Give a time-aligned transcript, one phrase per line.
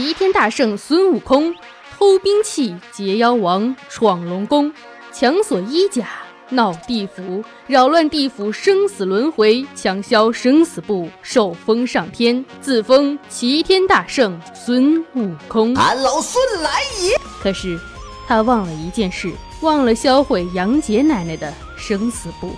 [0.00, 1.54] 齐天大圣孙悟空
[1.98, 4.72] 偷兵器劫妖王闯龙宫
[5.12, 6.08] 强锁衣甲
[6.48, 15.74] 闹地府扰乱地府生死轮回强销生死簿受封上天自封齐天大圣孙悟空。
[15.74, 17.14] 俺老孙来也！
[17.42, 17.78] 可是
[18.26, 19.30] 他忘了一件事，
[19.60, 22.56] 忘了销毁杨杰奶奶的生死簿。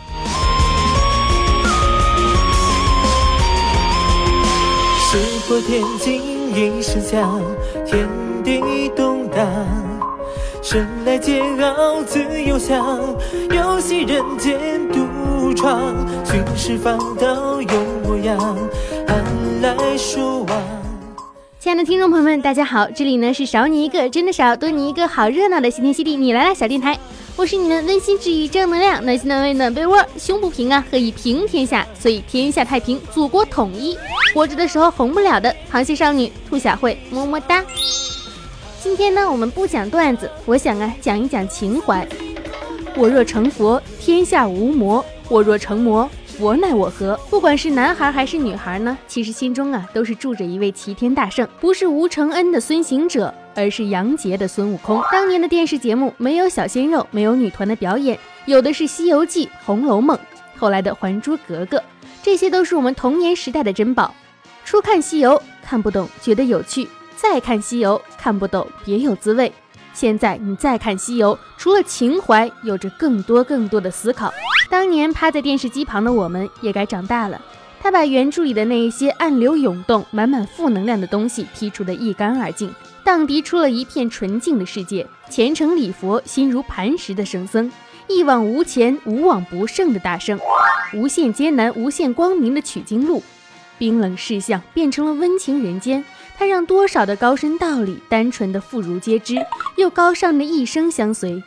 [5.10, 5.18] 石
[5.48, 7.40] 破天惊一声响，
[7.86, 8.06] 天
[8.44, 9.46] 地动荡，
[10.62, 13.00] 生来桀骜自由想，
[13.50, 15.80] 游戏人间独闯，
[16.24, 18.38] 军事放道有模样，
[19.08, 19.24] 寒
[19.62, 20.81] 来暑往。
[21.62, 26.98] 亲爱的听众朋友们，大家好，这里呢是少你一个真的少，多你一个好热闹的谢天谢地你来了小电台。
[27.36, 31.86] 我是你们温馨治愈正能量、暖心暖胃暖被窝、胸不平啊，何以平天下？
[31.96, 33.96] 所以天下太平，祖国统一。
[34.34, 37.64] 活着的时候红不了的螃蟹少女兔小慧，么么哒。
[38.82, 42.04] 今天呢，我们不讲段子，我想啊，讲一讲情怀。
[42.96, 46.10] 我若成佛，天下无魔；我若成魔，
[46.42, 47.16] 佛奈我何？
[47.30, 53.32] 不管是男孩还是女孩呢，其实心中啊，都是住着一位齐天大圣，不是吴承恩的孙行者。
[53.54, 55.00] 而是杨洁的孙悟空。
[55.12, 60.16] 当年的电视节目没有小鲜肉，没有女团的表演，有的是《西游记》《红楼梦》，
[60.58, 61.76] 后来的《还珠格格》，
[62.24, 64.12] 这些都是我们童年时代的珍宝。
[64.64, 69.52] 初看《西游》看不懂，觉得有趣；再看《西游》看不懂，别有滋味。
[69.92, 74.32] 现在你再看《西游》，除了情怀，有着更多更多的思考。
[74.70, 77.40] 当年趴在电视机旁的我们，也该长大了。
[77.80, 82.72] 他把原著里的那一些暗流涌动、满满负能量的东西剔除得一干二净。
[83.04, 87.70] 荡涤出了一片纯净的世界，虔诚礼佛、心如磐石的圣僧，
[88.06, 90.38] 一往无前、无往不胜的大圣，
[90.94, 93.20] 无限艰难、无限光明的取经路，
[93.76, 96.04] 冰冷世相变成了温情人间。
[96.38, 99.34] 他让多少的高深道理，单纯的妇孺皆知，
[99.76, 101.42] 又高尚的一生相随。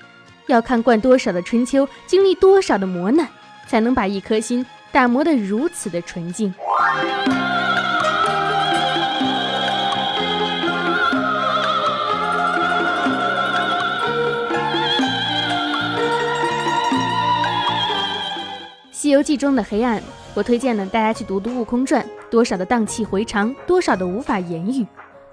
[0.47, 3.27] 要看惯多少的春秋，经历多少的磨难，
[3.67, 6.53] 才能把一颗心打磨得如此的纯净。
[18.91, 20.01] 《西游记》中的黑暗，
[20.33, 24.85] 我推荐呢，大家去读读《悟空传》，多少的荡气回肠，多少的无法言喻。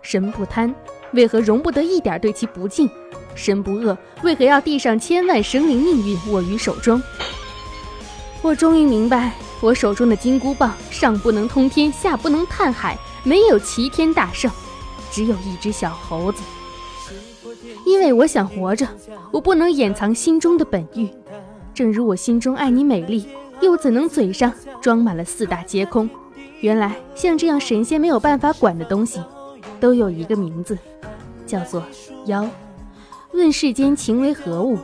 [0.03, 0.75] 神不贪，
[1.13, 2.89] 为何容不得一点对其不敬？
[3.35, 7.03] 神不恶，为何要递上千万生灵命运握于手中？
[8.43, 14.51] 我终于明白，我手中的金箍棒上不能通天，下不能探海，没有齐天大圣，
[15.11, 16.43] 只有一只小猴子。
[17.87, 18.87] 因为我想活着，
[19.31, 21.09] 我不能掩藏心中的本欲，
[21.73, 23.27] 正如我心中爱你美丽。
[23.61, 26.11] 又怎能嘴上装满了四大皆空？
[26.63, 29.21] 原来像这样神仙没有办法管的东西，
[29.83, 30.79] 都有一个名字，
[31.45, 31.83] 叫做
[32.27, 32.49] 妖。
[33.33, 34.79] 问世间情为何物？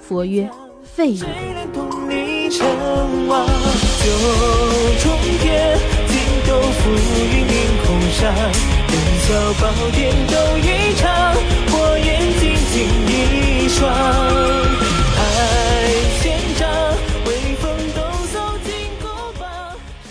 [0.00, 0.50] 佛曰：
[0.82, 1.18] 废物。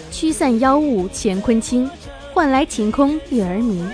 [0.09, 1.89] 驱散妖物乾坤清，
[2.33, 3.91] 换来晴空月儿明。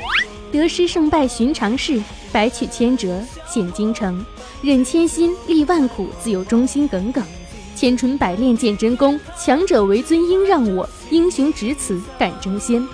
[0.52, 4.26] 得失胜败寻常事，百曲千折现京城。
[4.62, 7.24] 忍千辛历万苦，自有忠心耿耿。
[7.76, 10.90] 千锤百炼见真功，强者为尊应让我。
[11.12, 12.86] 英雄只此敢争先。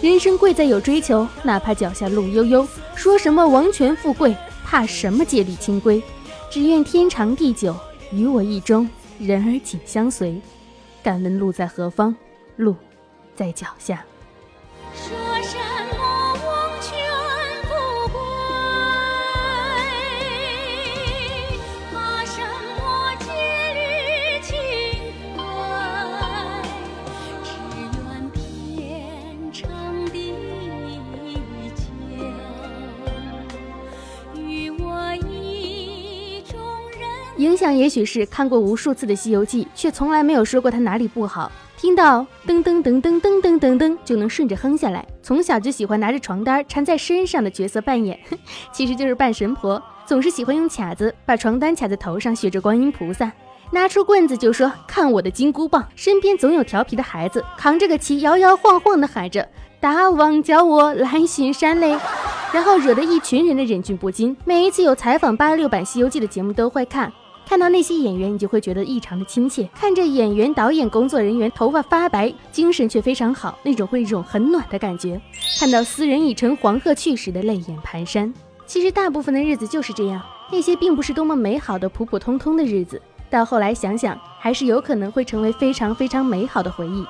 [0.00, 2.66] 人生贵在有追求，哪怕脚下路悠悠。
[2.94, 4.34] 说什么王权富贵，
[4.64, 6.02] 怕什么戒律清规？
[6.48, 7.74] 只愿天长地久，
[8.12, 8.88] 与我意中
[9.18, 10.40] 人儿紧相随。
[11.02, 12.14] 敢问路在何方？
[12.56, 12.76] 路。
[13.34, 14.04] 在脚下。
[37.40, 41.50] 影响也许是看过无数次的《西游记》，却从来没有说过它哪里不好。
[41.74, 45.02] 听到噔噔噔噔噔噔噔噔，就能顺着哼下来。
[45.22, 48.20] 从小就喜欢拿着床单 缠在身上的角色扮演，
[48.74, 49.82] 其实就是扮神婆。
[50.04, 53.32] 总是喜欢用卡子把床单卡在头上，学着观音菩萨。
[53.70, 55.88] 拿出棍子就说看我的金箍棒。
[55.96, 59.48] 身边总有调皮的孩子扛着个旗，摇摇晃晃的喊着
[59.80, 61.98] 大王叫我来巡山嘞，
[62.52, 64.36] 然后惹得一群人的忍俊不禁。
[64.44, 67.10] 每一次有采访八六版《西游记》的节目都会看。
[67.50, 69.68] 看到那些演员，你就会觉得异常的亲切。
[69.74, 75.20] 看着演员、导演、工作人员头发发白，精神却非常好，那种会一种很暖的感觉。
[75.58, 78.32] 看到斯人已乘黄鹤去时的泪眼蹒跚。
[78.66, 87.04] 其实大部分的日子就是这样，那些并不是多么美好的普普通通的日子，到后来想想，还是有可能会成为非常非常美好的回忆。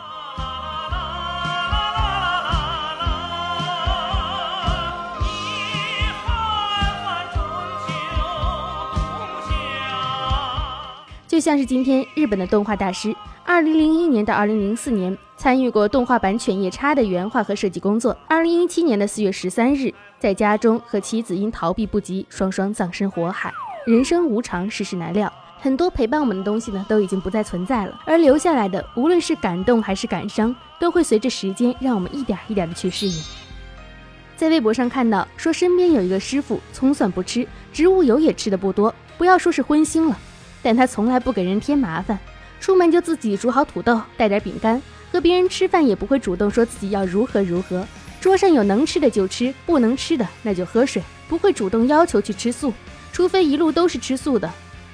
[11.40, 13.16] 就像是今天日本的动画大师，
[13.46, 18.14] 二零零一年到二零零四年参与过动画版《犬夜叉》的原画和设计工作。
[18.28, 23.50] 二零一七年的四月十三日，在家中和妻子因逃避不及，双双葬身火海。
[23.86, 27.98] 人生无常，世事难料，很多陪伴我们的东西呢，都已经不再存在了。
[28.04, 33.22] 而留下来的，无论是感动还是感伤，都会随着时间让我们一点一点的去适应。
[34.36, 40.14] 在微博上看到说，身边有一个师傅，葱蒜不吃，植物油也吃的不多，不要说是荤腥了。
[40.62, 42.18] 但他从来不给人添麻烦，
[42.60, 44.80] 出门就自己煮好土豆，带点饼干，
[45.10, 47.86] 和别人吃饭也不会主动说自己要如何如何。
[48.20, 52.72] 桌上有能吃的就吃，不能吃的那就喝水，不会主动要求去吃素，
[53.12, 54.50] 除非一路都是吃素的。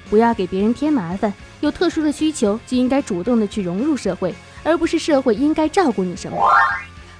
[0.09, 4.33] 不要给别人添麻烦，有特殊的需求就应该主动的去融入社会，
[4.63, 6.37] 而不是社会应该照顾你什么。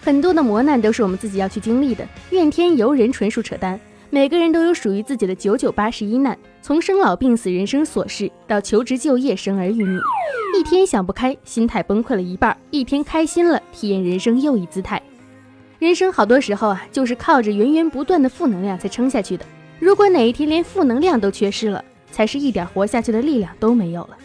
[0.01, 3.77] 很多的磨难都是我们自己要去经历的，怨天尤人纯属扯淡。
[4.09, 10.00] 每个人都有属于自己的九九八十一难，从生老病死、人生琐事到求职就业、生儿育女，
[10.57, 15.01] 一天想不开，心态崩溃了一半；一天开心了，体验人生又一姿态。
[15.77, 19.45] 人生好多时候啊，就是靠着源源不断的负能量才撑下去的。
[19.77, 24.18] 如果哪一天连负能量都缺失了，才是一点活下去的力量都没有了。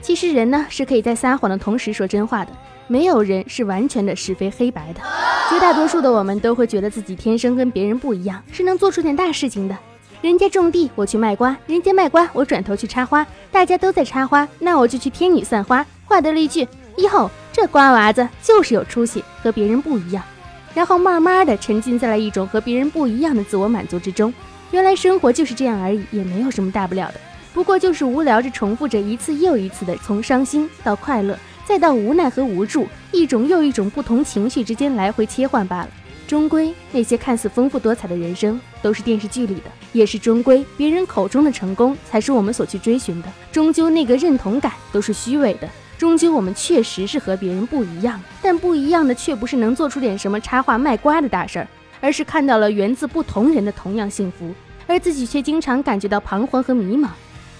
[0.00, 2.52] 其实人呢，是可以在撒谎的同时说真话的。
[2.86, 5.00] 没有人是完全的是非黑白的，
[5.48, 9.76] 绝大多数的我们都会觉得自己天生跟别人不一样，是能做出点大事情的。
[10.20, 13.26] 人家种地，我去卖瓜；人家卖瓜，我转头去插花。
[13.50, 15.84] 大家都在插花，那我就去天女散花。
[16.04, 16.66] 话得了一句：
[16.96, 20.22] 以后这瓜娃子就是有出息，和别人不一样。
[20.74, 24.32] 然后慢慢的沉浸在了一种和别人不一样的自我满足之中。
[24.70, 27.20] 原来生活就是这样而已，也没有什么大不了的，
[27.52, 31.38] 不过就是无聊着重复着一次又一次的从伤心到快乐。
[31.66, 35.88] 再到无奈和无助，一种又一种不同情绪之间来回切换罢了。
[36.26, 43.28] 终归，那些看似丰富多彩的人生，都是电视剧里的，也是终归别人口中的成功，才是我们所去追寻的。
[43.52, 45.68] 终究，那个认同感都是虚伪的。
[45.98, 51.68] 终究，我们确实是和别人不一样，但不一样的却不是能做出点什么插画卖瓜的大事儿，
[52.00, 54.52] 而是看到了源自不同人的同样幸福，
[54.86, 57.08] 而自己却经常感觉到彷徨和迷茫，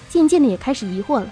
[0.09, 1.27] 渐渐的也开始疑惑了。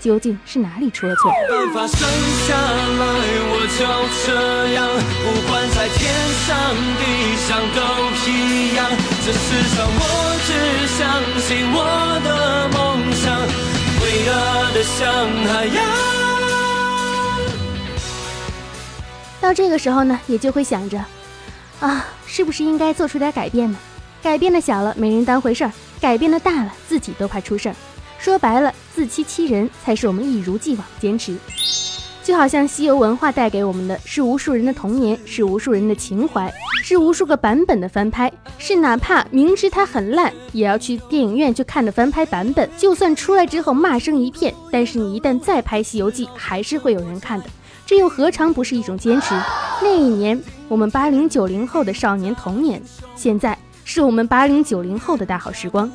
[0.00, 1.30] 究竟是哪里出了错？
[1.48, 2.08] 办法生
[2.46, 3.04] 下来
[3.52, 3.84] 我就
[4.24, 4.26] 这
[4.72, 4.80] 样，
[5.22, 5.98] 不管在天
[6.46, 6.48] 上
[6.98, 7.02] 地
[7.46, 7.78] 上都
[8.26, 8.80] 一样。
[9.24, 10.02] 这世上我
[10.46, 10.48] 只
[10.96, 10.98] 相
[11.40, 11.78] 信我
[12.24, 12.28] 的
[12.72, 12.78] 梦
[13.12, 13.28] 想，
[14.72, 14.98] 的像
[15.52, 15.78] 海洋。
[19.40, 20.98] 到这个时候呢，也就会想着，
[21.80, 23.78] 啊，是不是应该做出点改变呢？
[24.22, 27.74] 改变的小了没人当回事儿，改变的大了自己都怕出事儿。
[28.20, 31.34] 说白了，自欺欺人才是我们一如既往坚持。
[32.22, 36.52] 就好像西游文化带给我们的是无数人的童年，是无数人的情怀，
[36.84, 42.68] 是无数个版本的翻拍，是哪怕明知它很烂，也要去电影院去看的翻拍版本。
[42.76, 47.46] 就算出来之后骂声一片，但是你一旦再拍《西游记》，还是会有人看的。
[47.86, 49.34] 这又何尝不是一种坚持？
[49.82, 52.80] 那一年，我们八零九零后的少年童年，
[53.16, 55.90] 现在是我们八零九零后的大好时光。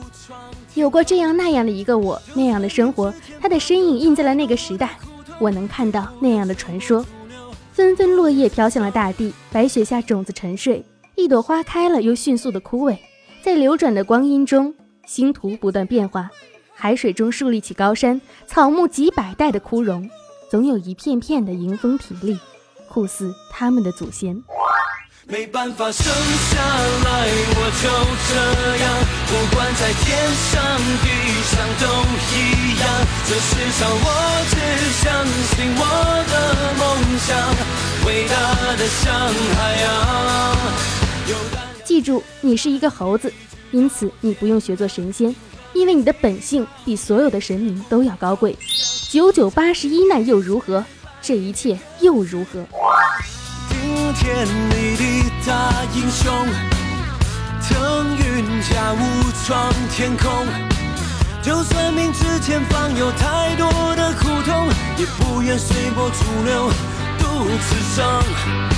[0.76, 4.98] 有过这样那样的一个我，那样的生活，他的身影印在了那个时代。
[5.40, 7.04] 我能看到那样的传说。
[7.72, 12.98] 纷纷落叶飘向了大地，白雪下种子沉睡，一朵花开了又迅速的枯萎。
[13.42, 14.74] 在流转的光阴中，
[15.06, 16.30] 星图不断变化，
[16.74, 20.10] 海水中树立起高山，草木几百代的枯荣，
[20.50, 22.38] 总有一片片的迎风挺立，
[22.90, 24.42] 酷似他们的祖先。
[25.28, 27.28] 没办法生下来，
[27.58, 27.90] 我就
[28.30, 28.34] 这
[28.78, 28.86] 样，
[29.26, 30.54] 不管在天上
[31.02, 31.10] 地
[31.42, 31.84] 上都
[32.30, 32.86] 一样。
[33.26, 34.08] 这世上我
[34.52, 34.54] 只
[35.02, 35.82] 相信我
[36.30, 36.34] 的
[36.78, 36.84] 梦
[37.18, 37.34] 想，
[38.06, 38.38] 伟大
[38.76, 39.04] 的像
[39.56, 39.86] 海洋。
[41.84, 43.34] 记住，你是一个猴子，
[43.72, 45.36] 因此你不用学做神仙，
[45.74, 48.56] 因为你的本性比所有的神明都要高贵。
[49.10, 50.86] 九九八十一难又如何？
[51.20, 52.64] 这一切又如何？
[54.18, 55.15] 天里的
[55.46, 56.34] 大英雄，
[57.62, 60.28] 腾云驾雾闯天空。
[61.44, 66.72] 就算明知前方有太多的苦痛，也不愿随波逐流，
[67.20, 68.75] 独自生。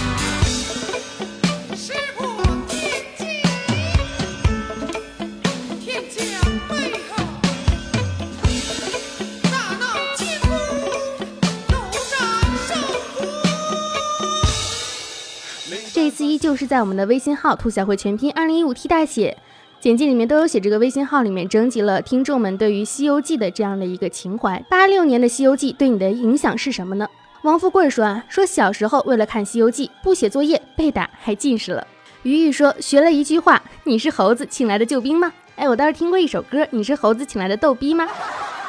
[16.37, 19.35] 依旧是在我们的微信号“兔小慧全拼二零一五 T 大写”
[19.81, 24.63] 简介里面都有写，这个微信号里面征集了听众们对于《西游记》的这样的一个情怀。
[24.69, 27.09] 八六年的《西游记》对你的影响是什么呢？
[27.41, 31.87] 王富贵说啊，说小时候为了看《西游记》，不写作业被打还近视了。
[32.21, 38.07] 于玉说学了一句话：“你是猴子请来的救兵吗？”哎，我倒是听过一首歌：“你是猴子请来的逗逼吗？”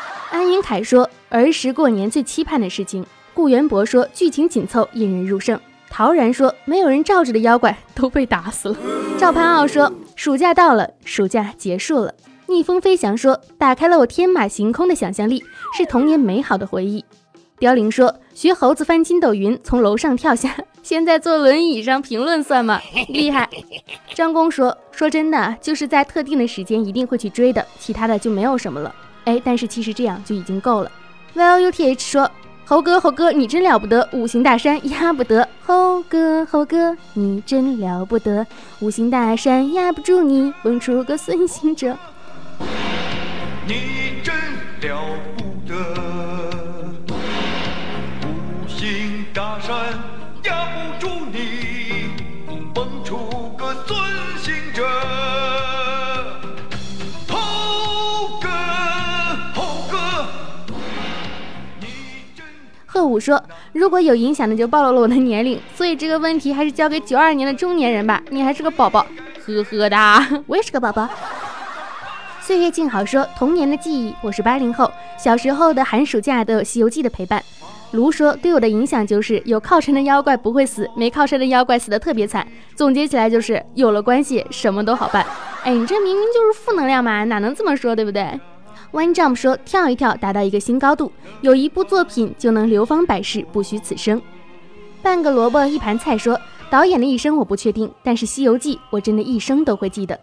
[0.32, 3.04] 安云凯说儿时过年最期盼的事情。
[3.34, 5.60] 顾元博说剧情紧凑引人入胜。
[5.90, 8.76] 陶然说没有人罩着的妖怪都被打死了。
[9.18, 12.14] 赵潘傲说暑假到了，暑假结束了。
[12.47, 15.42] 逆风飞翔说打开了我天马行空的想象力，
[15.76, 17.04] 是童年美好的回忆。
[17.59, 22.80] 凋零说学猴子翻筋斗云，从楼上跳下， 现在坐轮椅上评论算吗？
[23.09, 23.49] 厉害。
[24.14, 28.95] 张工说说真的，就是在特定的时间一定会去追的，其他的就没有什么了。
[29.25, 30.90] 哎，但是其实这样就已经够了。
[31.35, 32.30] ”Well U T H 说
[32.68, 35.48] 猴哥猴哥你真了不得，五行大山压不得。
[35.64, 38.46] 猴哥猴哥你真了不得，
[38.80, 41.96] 五行大山压不住你，蹦出个孙行者。
[43.66, 44.34] 你真
[44.82, 45.00] 了
[45.34, 46.08] 不得。
[63.28, 63.42] 说
[63.75, 68.23] ：“如果有影响的，就暴露了我的年龄，所以这个问题还是交给九二年的中年人吧。
[68.30, 69.06] 你还是个宝宝，
[69.44, 71.06] 呵呵哒，我也是个宝宝。”
[72.40, 77.42] 岁月静好说：“童年的记忆，我是八零后，小时候的寒暑假都有《西游记》的陪伴。”
[77.92, 82.47] 卢说：“对我的影响就是有靠山的妖怪不会死，没靠山的妖怪死的特别惨。
[82.75, 85.26] 总结起来就是有了关系，什么都好办。”
[85.64, 88.26] 哎，你这明明就是负能量嘛，哪能这么说，对不对
[88.92, 94.21] ？One Jump 说：“跳一跳，达到一个新高度，有一部作品就能流芳百世，不虚此生。”
[95.02, 96.40] 半个萝卜一盘菜说
[96.71, 100.18] ：“导演的一生我不确定，但是《西游记》我真的一生都会记得。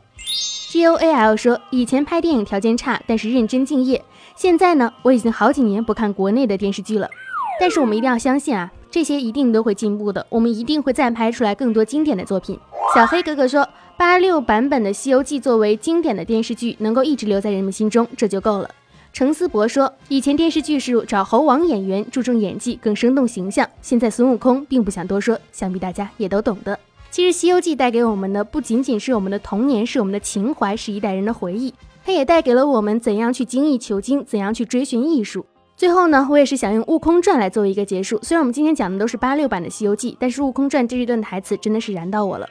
[0.70, 4.04] ”G O A L 说：“以前拍电影条件差，但是认真敬业。
[4.36, 7.10] 现在呢，我已经好几年不看国内的电视剧了。”
[7.58, 10.26] 但是我们一定要相信啊，这些一定都会进步的。
[10.28, 12.60] 我们一定会再拍出来更多经典的作品。
[12.94, 13.66] 小黑哥哥说，
[13.98, 18.70] 八六版本的《西游记》作为经典的电视剧，能够一直留在人们心中，这就够了。
[19.14, 23.66] 程思博说，以前电视剧是找猴王演员，注重演技，更生动形象。
[23.82, 26.78] 现在孙悟空并不想多说，想必大家也都懂得。
[27.10, 31.74] 其实《西游记》带给我们的不仅仅是我们的童年，是我们的情怀，是一代人的回忆。
[32.04, 35.46] 它也带给了我们怎样去精益求精，怎样去追寻艺术。
[35.78, 38.20] 最后呢，我也是想用《悟空传》来作为一个结束。
[38.22, 42.46] 虽然我们今天讲的都是八六版的《西游记》，但是《悟空传》这一段台词真的是燃到我了。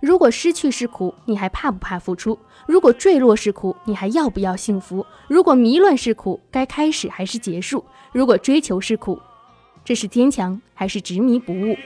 [0.00, 2.38] 如果失去是苦，你还怕不怕付出？
[2.66, 5.04] 如果坠落是苦，你还要不要幸福？
[5.26, 7.84] 如果迷乱是苦，该开始还是结束？
[8.12, 9.18] 如果追求是苦，
[9.84, 11.76] 这是坚强还是执迷不悟？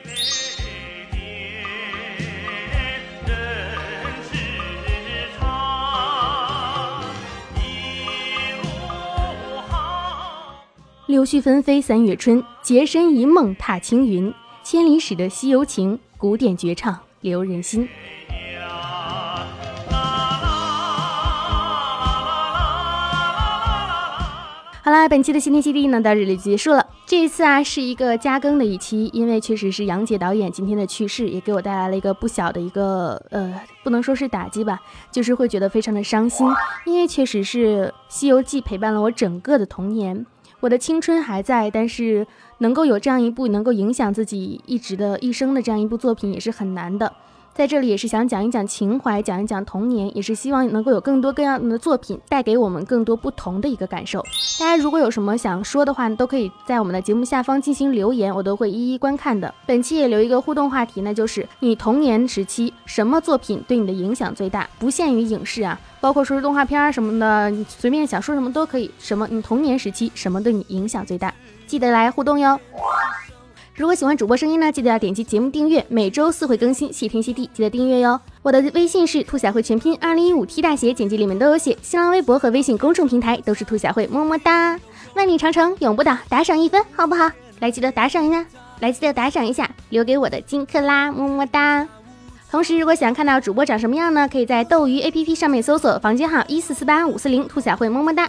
[11.06, 14.32] 柳絮纷飞三月春，洁身一梦踏青云。
[14.62, 17.88] 千里使得西游情，古典绝唱留人心。
[24.82, 26.84] 好啦，本期的新天新地呢到这里结束了。
[27.06, 34.80] 这一次啊是一个加更的一期，因为确实是杨姐导演今天的去世，也给我带来了一个不小的一个呃，不能说是打击吧，
[35.12, 36.46] 就是会觉得非常的伤心，
[36.86, 40.24] 因为确实是《西游记》陪伴了我整个的童年。
[40.60, 42.26] 我的青春还在，但是
[42.58, 47.12] 能够有这样一部能够影响自己一直的一生的这样一部作品也是很难的。
[47.60, 54.24] 在这里也是想讲一讲情怀，讲一讲童年，也是希望能够有更多各样的作品带给我们更多不同的一个感受。
[54.58, 59.54] 大家如果有什么想说的话，都可以在我们的节目下方进行留言，我都会一一观看的。
[59.66, 64.66] 本期也留一个互动话题，那就是你童年时期什么作品对你的影响最大？
[64.78, 68.90] 不限于影视啊，包括说是动画片什么的，你随便想说什么都可以。
[68.98, 69.28] 什么？
[69.30, 71.30] 你童年时期什么对你影响最大？
[71.66, 72.58] 记得来互动哟。
[73.80, 78.20] 如果喜欢主播声音呢，记得要点击节目订阅，每周四会更新，谢天谢地，记得订阅哟。
[78.42, 81.74] 我的微信是兔小慧全拼二零一五 T 大写，简介里面都有写。
[81.80, 84.78] 新浪微博和微信公众平台都是兔小慧，么么哒。
[85.14, 87.30] 万里长城永不倒，打赏一分好不好？
[87.60, 88.44] 来记得打赏一下，
[88.80, 91.88] 来记得打赏一下，留给我的金克拉，么么哒。
[92.50, 98.28] 同时，如果想看到主播长什么样呢，可以在斗鱼 APP 上面搜索房间号一四四八五四零，兔小慧，么么哒。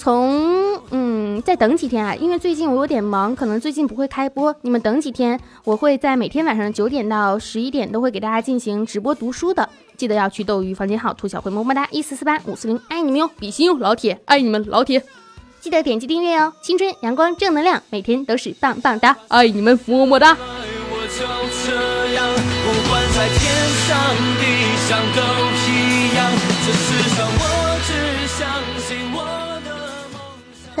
[0.00, 4.56] 从嗯，再等几天啊，因为最近我有点忙，可能最近不会开播。
[4.62, 15.04] 你们等几天，我会在每天晚上九点到十一点都会给大家进行直播读书的，记得要去斗鱼房间号兔小慧么么哒一四四八五四零，爱你们哟，比心哟，老铁，爱你们老铁，
[15.60, 16.54] 记得点击订阅哦。
[16.62, 20.34] 青春阳光正能量，每天都是棒棒哒，爱你们么么哒。
[20.34, 21.26] 我就
[21.62, 22.26] 这样
[22.64, 23.52] 不管在天
[23.84, 24.44] 上地
[24.88, 25.49] 上都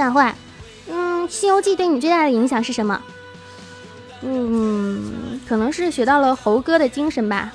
[0.00, 0.34] 自然话，
[0.88, 2.98] 嗯，《西游记》对你最大的影响是什么？
[4.22, 7.52] 嗯，可能是学到了猴哥的精神吧，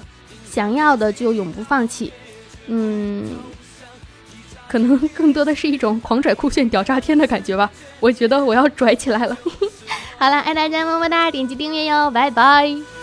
[0.48, 2.14] 想要的就永不放弃。
[2.68, 3.38] 嗯，
[4.68, 7.68] 可能更多的是一种狂拽酷炫屌炸天的感觉吧。
[8.00, 9.36] 我觉得我要拽起来了。
[10.18, 12.95] 好了，爱大家么么哒，点击订阅哟，拜拜。